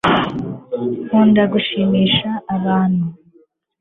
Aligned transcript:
nkunda 1.05 1.43
gushimisha 1.53 2.29
abantu 2.55 3.05